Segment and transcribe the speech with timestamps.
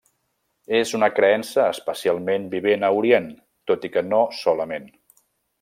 [0.77, 3.31] És una creença especialment vivent a Orient,
[3.73, 4.93] tot i que no solament.